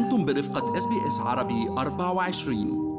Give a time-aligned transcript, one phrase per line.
[0.00, 2.90] أنتم برفقة SBS عربي 24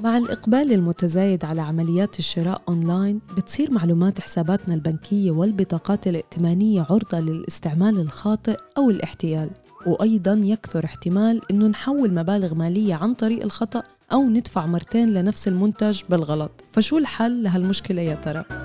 [0.00, 8.00] مع الإقبال المتزايد على عمليات الشراء أونلاين بتصير معلومات حساباتنا البنكية والبطاقات الائتمانية عرضة للاستعمال
[8.00, 9.50] الخاطئ أو الاحتيال.
[9.86, 16.02] وأيضا يكثر احتمال أنه نحول مبالغ مالية عن طريق الخطأ أو ندفع مرتين لنفس المنتج
[16.10, 16.50] بالغلط.
[16.72, 18.61] فشو الحل لهالمشكلة يا ترى؟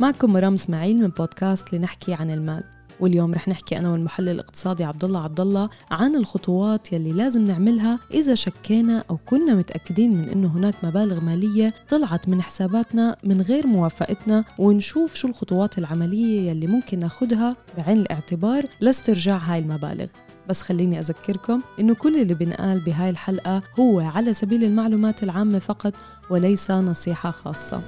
[0.00, 2.64] معكم مرام اسماعيل من بودكاست لنحكي عن المال.
[3.00, 7.98] واليوم رح نحكي أنا والمحلل الاقتصادي عبد الله عبد الله عن الخطوات يلي لازم نعملها
[8.10, 13.66] إذا شكينا أو كنا متأكدين من إنه هناك مبالغ مالية طلعت من حساباتنا من غير
[13.66, 20.06] موافقتنا ونشوف شو الخطوات العملية يلي ممكن ناخذها بعين الاعتبار لاسترجاع هاي المبالغ.
[20.48, 25.92] بس خليني أذكركم إنه كل اللي بنقال بهاي الحلقة هو على سبيل المعلومات العامة فقط
[26.30, 27.82] وليس نصيحة خاصة.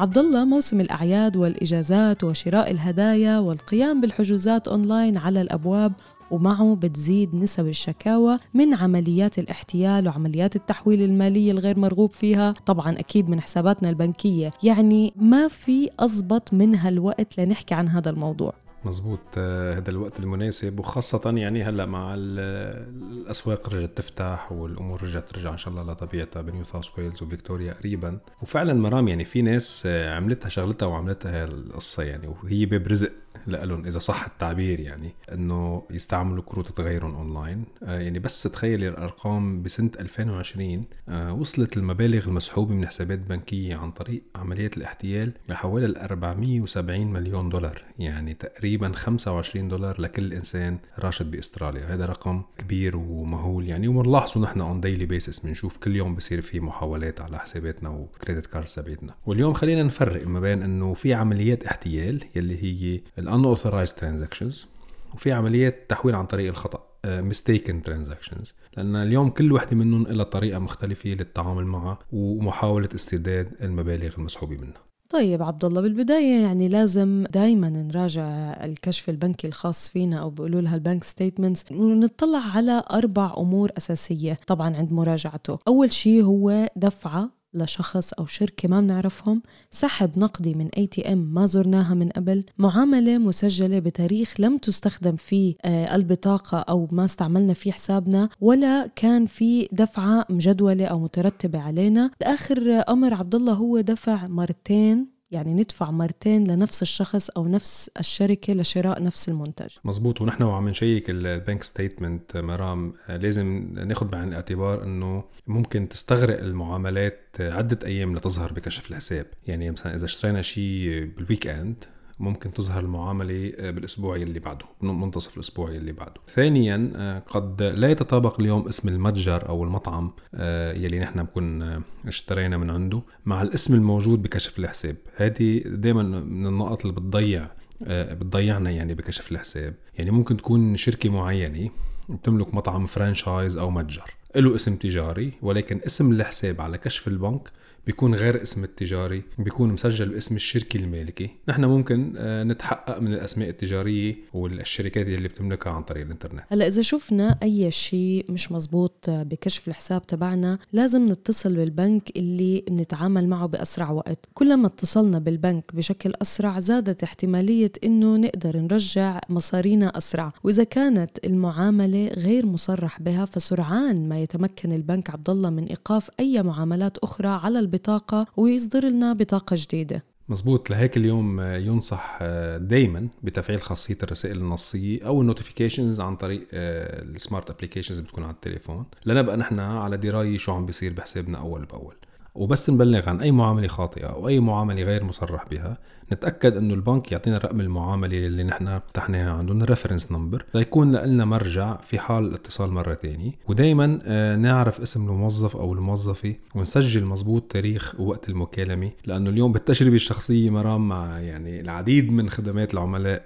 [0.00, 5.92] عبد الله موسم الأعياد والإجازات وشراء الهدايا والقيام بالحجوزات أونلاين على الأبواب
[6.30, 12.54] ومعه بتزيد نسب الشكاوى من عمليات الاحتيال وعمليات التحويل المالية الغير مرغوب فيها.
[12.66, 14.52] طبعا أكيد من حساباتنا البنكية.
[14.62, 18.52] يعني ما في أزبط من هالوقت لنحكي عن هذا الموضوع.
[18.84, 25.52] مزبوط آه، هذا الوقت المناسب وخاصة يعني هلا مع الأسواق رجعت تفتح والأمور رجعت ترجع
[25.52, 28.18] إن شاء الله لطبيعتها بنيو ساوث ويلز وفيكتوريا قريبا.
[28.42, 33.12] وفعلا مرام يعني في ناس آه، عملتها شغلتها وعملتها القصة يعني وهي باب رزق.
[33.46, 37.64] لهم إذا صح التعبير يعني إنه يستعملوا كروت تغيرهم أونلاين.
[37.82, 43.90] آه يعني بس تخيل الأرقام بسنة 2020 آه وصلت المبالغ المسحوبة من حسابات بنكية عن
[43.90, 51.94] طريق عمليات الاحتيال لحوالي 470 مليون دولار يعني تقريبا 25 دولار لكل إنسان راشد بأستراليا.
[51.94, 56.60] هذا رقم كبير ومهول يعني وبنلاحظه نحن on daily basis بنشوف كل يوم بصير في
[56.60, 59.14] محاولات على حساباتنا و credit card تبعتنا.
[59.26, 64.66] واليوم خلينا نفرق ما بين إنه في عمليات احتيال يلي هي unauthorized transactions
[65.14, 68.52] وفي عمليات تحويل عن طريق الخطأ uh, mistaken transactions.
[68.76, 74.90] لأن اليوم كل وحدة منهم لها طريقة مختلفة للتعامل معها ومحاولة استرداد المبالغ المسحوبة منها.
[75.08, 78.24] طيب عبد الله بالبداية يعني لازم دائما نراجع
[78.64, 84.76] الكشف البنكي الخاص فينا أو بيقولوا لها البنك ستيتمنتس ونطلع على أربع أمور أساسية طبعا
[84.76, 85.58] عند مراجعته.
[85.68, 91.94] أول شيء هو دفعة لشخص أو شركة ما بنعرفهم سحب نقدي من ATM ما زرناها
[91.94, 98.28] من قبل معاملة مسجلة بتاريخ لم تستخدم فيه آه، البطاقة أو ما استعملنا فيه حسابنا
[98.40, 102.10] ولا كان في دفعة مجدولة أو مترتبة علينا.
[102.22, 108.52] آخر أمر عبد الله هو دفع مرتين يعني ندفع مرتين لنفس الشخص أو نفس الشركة
[108.52, 109.68] لشراء نفس المنتج.
[109.84, 116.40] مزبوط ونحن وعم نشيك ال bank statement مرام لازم ناخذ بعين الاعتبار إنه ممكن تستغرق
[116.40, 119.26] المعاملات عدة أيام لتظهر بكشف الحساب.
[119.46, 121.84] يعني مثلا إذا اشترينا شيء بال weekend
[122.20, 126.20] ممكن تظهر المعاملة آه، بالأسبوع يلي بعده منتصف الأسبوع يلي بعده.
[126.28, 132.56] ثانيا آه، قد لا يتطابق اليوم اسم المتجر أو المطعم آه، يلي نحن بكون اشترينا
[132.56, 134.96] من عنده مع الاسم الموجود بكشف الحساب.
[135.16, 137.50] هذه دائما من النقط اللي بتضيع
[137.88, 139.74] بتضيعنا يعني بكشف الحساب.
[139.98, 141.70] يعني ممكن تكون شركة معينة
[142.08, 147.50] بتملك مطعم فرانشايز أو متجر له اسم تجاري ولكن اسم الحساب على كشف البنك
[147.86, 151.28] بيكون غير اسم التجاري بيكون مسجل باسم الشركة المالكة.
[151.48, 156.42] نحن ممكن آه، نتحقق من الأسماء التجارية والشركات اللي بتملكها عن طريق الإنترنت.
[156.48, 163.28] هلا إذا شفنا أي شيء مش مزبوط بكشف الحساب تبعنا لازم نتصل بالبنك اللي بنتعامل
[163.28, 164.18] معه بأسرع وقت.
[164.34, 170.32] كلما اتصلنا بالبنك بشكل أسرع زادت احتمالية إنه نقدر نرجع مصارينا أسرع.
[170.44, 176.42] وإذا كانت المعاملة غير مصرح بها فسرعان ما يتمكن البنك عبد الله من إيقاف أي
[176.42, 180.04] معاملات أخرى على البطاقة ويصدر لنا بطاقة جديدة.
[180.28, 182.18] مزبوط لهيك اليوم ينصح
[182.56, 188.32] دائما بتفعيل خاصية الرسائل النصية أو ال notifications عن طريق ال smart applications بتكون على
[188.32, 188.84] التليفون.
[189.06, 191.94] لنبقى نحن على دراية شو عم بيصير بحسابنا أول بأول.
[192.34, 195.78] وبس نبلغ عن أي معاملة خاطئة أو أي معاملة غير مصرح بها
[196.12, 201.24] نتأكد إنه البنك يعطينا رقم المعاملة اللي نحن فتحناها عندهم ال reference number ليكون لنا
[201.24, 207.52] مرجع في حال الاتصال مرة تانية ودائما آه، نعرف اسم الموظف أو الموظفة ونسجل مزبوط
[207.52, 213.24] تاريخ ووقت المكالمة لأنه اليوم بالتجربة الشخصية مرام مع يعني العديد من خدمات العملاء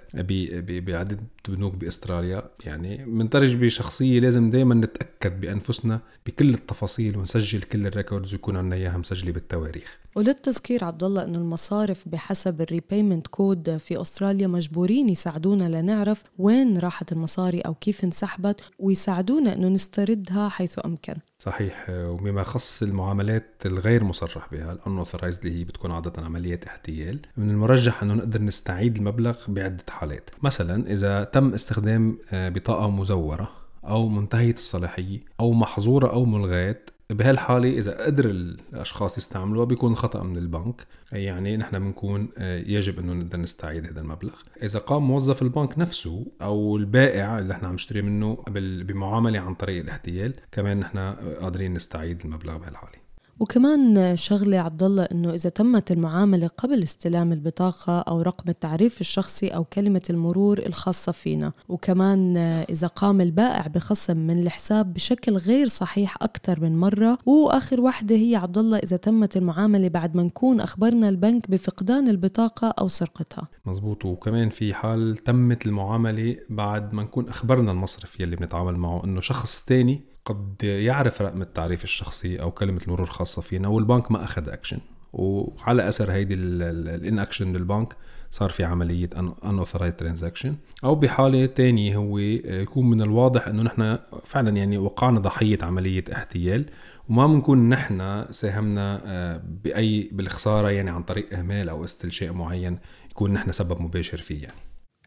[0.69, 1.19] بعدد
[1.49, 2.43] بنوك بأستراليا.
[2.65, 8.57] يعني من تجربة شخصية لازم دائما نتأكد بأنفسنا بكل التفاصيل ونسجل كل ال records ويكون
[8.57, 8.94] عندنا إياها.
[8.95, 9.97] كلها مسجلة بالتواريخ.
[10.15, 16.77] وللتذكير عبد الله إنه المصارف بحسب ال ePayments Code في أستراليا مجبورين يساعدونا لنعرف وين
[16.77, 21.15] راحت المصاري أو كيف انسحبت ويساعدونا إنه نستردها حيث أمكن.
[21.39, 27.19] صحيح وبما يخص المعاملات الغير مصرح بها ال unauthorised اللي هي بتكون عادة عمليات احتيال
[27.37, 30.29] من المرجح إنه نقدر نستعيد المبلغ بعدة حالات.
[30.43, 33.51] مثلا إذا تم استخدام آه، بطاقة مزورة
[33.87, 36.77] أو منتهية الصلاحية أو محظورة أو ملغاة
[37.09, 40.87] بهالحالة إذا قدر الأشخاص يستعملوها بيكون الخطأ من البنك.
[41.11, 44.33] يعني نحن بنكون آه، يجب أنه نقدر نستعيد هذا المبلغ.
[44.63, 48.43] إذا قام موظف البنك نفسه أو البائع اللي نحن عم نشتري منه
[48.83, 50.97] بمعاملة عن طريق الاحتيال كمان نحن
[51.41, 53.04] قادرين نستعيد المبلغ بهالحالة.
[53.39, 59.47] وكمان شغلة عبد الله إنه إذا تمت المعاملة قبل استلام البطاقة أو رقم التعريف الشخصي
[59.47, 61.51] أو كلمة المرور الخاصة فينا.
[61.69, 67.17] وكمان إذا قام البائع بخصم من الحساب بشكل غير صحيح أكثر من مرة.
[67.25, 72.67] وآخر واحدة هي عبد الله إذا تمت المعاملة بعد ما نكون أخبرنا البنك بفقدان البطاقة
[72.67, 73.47] أو سرقتها.
[73.65, 74.05] مزبوط.
[74.05, 79.65] وكمان في حال تمت المعاملة بعد ما نكون أخبرنا المصرف يلي بنتعامل معه إنه شخص
[79.65, 84.79] تاني قد يعرف رقم التعريف الشخصي أو كلمة المرور الخاصة فينا والبنك ما أخذ اكشن
[85.13, 87.95] وعلى أثر هيدي ال inaction للبنك
[88.31, 89.63] صار في عملية in
[89.97, 96.03] transaction أو بحالة تانية هو يكون من الواضح إنه نحن فعلا يعني وقعنا ضحية عملية
[96.13, 96.65] احتيال.
[97.09, 102.77] وما بنكون نحن ساهمنا آه، بأي بالخسارة يعني عن طريق إهمال أو استلشاء معين
[103.11, 104.59] يكون نحن سبب مباشر فيه يعني.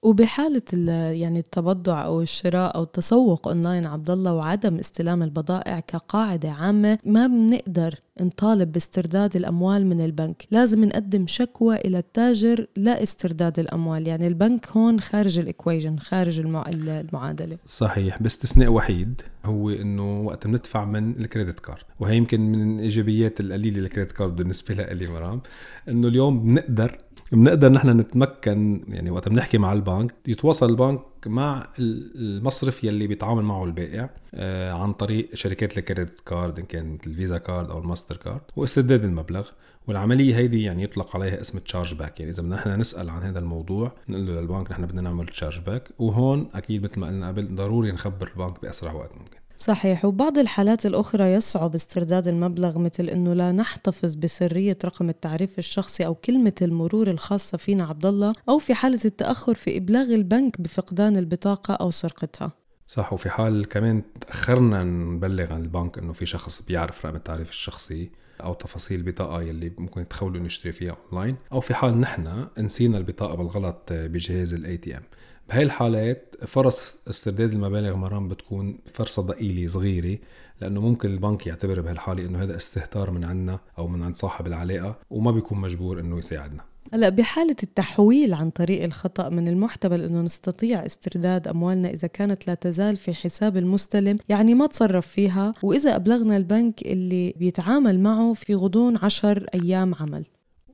[0.03, 6.99] وبحالة يعني التبضع أو الشراء أو التسوق أونلاين عبد الله وعدم استلام البضائع كقاعدة عامة
[7.05, 10.47] ما بنقدر نطالب باسترداد الأموال من البنك.
[10.51, 14.09] لازم نقدم شكوى إلى التاجر لاسترداد الأموال.
[14.09, 17.59] يعني البنك هون خارج ال equation خارج المعادلة.
[17.65, 21.85] صحيح باستثناء وحيد هو إنه وقت بندفع من ال credit card.
[22.01, 25.41] وهي يمكن من الإيجابيات القليلة لل credit card بالنسبة لي مرام.
[25.89, 26.99] إنه اليوم بنقدر
[27.33, 33.65] بنقدر نحن نتمكن يعني وقت بنحكي مع البنك يتواصل البنك مع المصرف يلي بيتعامل معه
[33.65, 38.41] البائع آه، عن طريق شركات ال credit card إن كان الفيزا card أو الماستر card
[38.57, 39.49] واسترداد المبلغ.
[39.89, 42.21] والعملية هيدي يعني يطلق عليها اسم charge back.
[42.21, 45.61] يعني إذا بدنا نحن نسأل عن هذا الموضوع نقول له للبنك نحن بدنا نعمل charge
[45.61, 45.89] back.
[45.99, 49.38] وهون أكيد مثل ما قلنا قبل ضروري نخبر البنك بأسرع وقت ممكن.
[49.61, 50.05] صحيح.
[50.05, 56.15] وبعض الحالات الأخرى يصعب استرداد المبلغ مثل أنه لا نحتفظ بسرية رقم التعريف الشخصي أو
[56.15, 61.75] كلمة المرور الخاصة فينا عبد الله أو في حالة التأخر في إبلاغ البنك بفقدان البطاقة
[61.75, 62.53] أو سرقتها.
[62.87, 63.13] صح.
[63.13, 68.11] وفي حال كمان تأخرنا نبلغ عن البنك إنه في شخص بيعرف رقم التعريف الشخصي
[68.45, 73.35] أو تفاصيل البطاقة يلي ممكن يتخولوا نشتري فيها أونلاين أو في حال نحن نسينا البطاقة
[73.35, 75.03] بالغلط بجهاز ال ATM
[75.49, 80.19] بهاي الحالات فرص استرداد المبالغ مرام بتكون فرصة ضئيلة صغيرة
[80.61, 84.99] لأنه ممكن البنك يعتبر بهالحالة إنه هذا استهتار من عنا أو من عند صاحب العلاقة
[85.11, 86.61] وما بيكون مجبور إنه يساعدنا
[86.93, 92.55] هلأ بحالة التحويل عن طريق الخطأ من المحتمل إنه نستطيع استرداد أموالنا إذا كانت لا
[92.55, 98.55] تزال في حساب المستلم، يعني ما تصرف فيها، وإذا أبلغنا البنك اللي بيتعامل معه في
[98.55, 100.25] غضون عشر أيام عمل.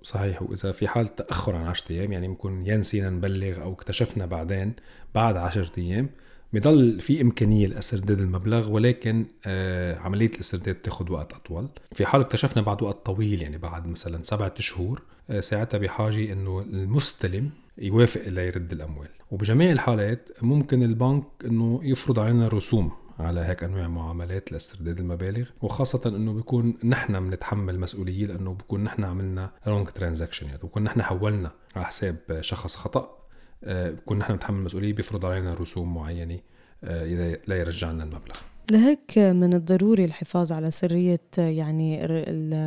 [0.05, 0.43] صحيح.
[0.43, 4.73] وإذا في حال تأخر عن 10 أيام يعني بنكون يا نسينا نبلغ أو اكتشفنا بعدين
[5.15, 6.09] بعد 10 أيام
[6.53, 11.69] بضل في إمكانية لاسترداد المبلغ ولكن آه عملية الاسترداد بتاخذ وقت أطول.
[11.93, 16.61] في حال اكتشفنا بعد وقت طويل يعني بعد مثلا سبعة شهور آه ساعتها بحاجة إنه
[16.61, 19.09] المستلم يوافق ليرد الأموال.
[19.31, 22.93] وبجميع الحالات ممكن البنك إنه يفرض علينا رسوم.
[23.19, 29.05] على هيك أنواع معاملات لاسترداد المبالغ وخاصة إنه بيكون نحن بنتحمل مسؤولية لأنه بيكون نحن
[29.05, 33.19] عملنا wrong transaction يعني بيكون نحن حولنا على حساب شخص خطأ
[33.65, 36.39] آه، بكون نحن بنتحمل المسؤوليه بيفرض علينا رسوم معينة
[36.85, 38.37] آه، لا يرجع لنا المبلغ.
[38.71, 42.07] لهيك من الضروري الحفاظ على سرية يعني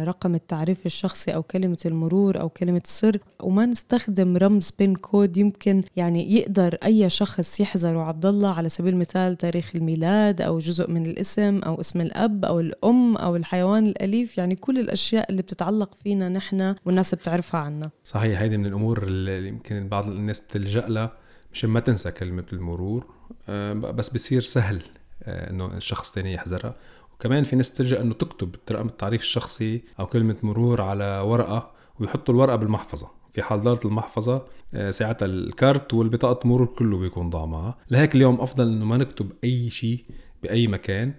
[0.04, 5.84] رقم التعريف الشخصي أو كلمة المرور أو كلمة السر وما نستخدم رمز بين كود يمكن
[5.96, 11.06] يعني يقدر أي شخص يحذره عبد الله على سبيل المثال تاريخ الميلاد أو جزء من
[11.06, 16.30] الاسم أو اسم الأب أو الأم أو الحيوان الأليف يعني كل الأشياء اللي بتتعلق فينا
[16.30, 17.90] نحن والناس بتعرفها عنا.
[18.06, 21.12] صحيح هيدي من الأمور اللي يمكن بعض الناس تلجأ لها
[21.54, 23.08] مشان ما تنسى كلمة المرور
[23.50, 24.82] آه، بس بصير سهل.
[25.28, 26.76] إنه الشخص الثاني يحذرها.
[27.14, 32.34] وكمان في ناس بتلجأ إنه تكتب رقم التعريف الشخصي أو كلمة مرور على ورقة ويحطوا
[32.34, 33.08] الورقة بالمحفظة.
[33.34, 38.42] في حال دارت المحفظة آه، ساعتها الكارت والبطاقة مرور كله بيكون ضاع معها لهيك اليوم
[38.42, 40.06] أفضل إنه ما نكتب أي شيء
[40.44, 41.14] بأي مكان.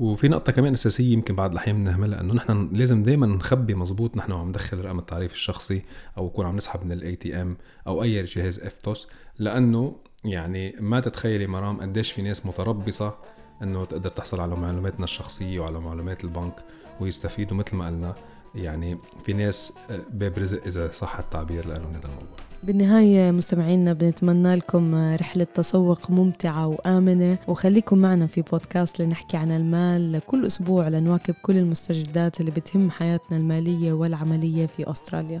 [0.00, 4.32] وفي نقطة كمان أساسية يمكن بعض الأحيان بنهملها إنه نحن لازم دايما نخبي مزبوط نحن
[4.32, 5.82] وعم ندخل رقم التعريف الشخصي
[6.18, 7.56] أو نكون عم نسحب من ال ATM
[7.86, 13.14] أو أي جهاز EFTPOS لأنه يعني ما تتخيلي مرام قديش في ناس متربصة
[13.62, 16.54] إنه تقدر تحصل على معلوماتنا الشخصية وعلى معلومات البنك
[17.00, 18.14] ويستفيدوا مثل ما قلنا.
[18.54, 22.36] يعني في ناس آه، باب رزق إذا صح التعبير لهم هذا الموضوع.
[22.62, 27.38] بالنهاية مستمعينا بنتمنى لكم رحلة تسوق ممتعة وآمنة.
[27.48, 30.20] وخليكم معنا في بودكاست لنحكي عن المال.
[30.26, 35.40] كل أسبوع لنواكب كل المستجدات اللي بتهم حياتنا المالية والعملية في أستراليا.